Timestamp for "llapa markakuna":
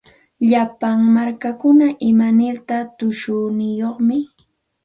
0.49-1.87